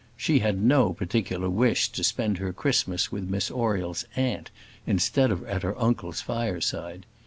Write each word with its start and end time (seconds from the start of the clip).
She 0.17 0.39
had 0.39 0.59
no 0.63 0.93
particular 0.93 1.47
wish 1.47 1.89
to 1.89 2.03
spend 2.03 2.39
her 2.39 2.51
Christmas 2.53 3.11
with 3.11 3.29
Miss 3.29 3.51
Oriel's 3.51 4.03
aunt 4.15 4.49
instead 4.87 5.29
of 5.29 5.43
at 5.43 5.61
her 5.61 5.79
uncle's 5.79 6.21
fireside. 6.21 7.05